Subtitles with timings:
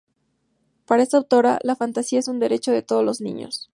[0.87, 3.69] Para esta autora: "La fantasía es un derecho de todos los niños.